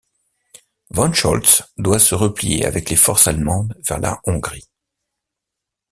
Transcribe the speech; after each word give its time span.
Von 0.89 1.13
Scholtz 1.13 1.61
doit 1.77 1.99
se 1.99 2.15
replier 2.15 2.65
avec 2.65 2.89
les 2.89 2.95
forces 2.95 3.27
allemandes 3.27 3.75
vers 3.87 3.99
la 3.99 4.19
Hongrie. 4.25 4.67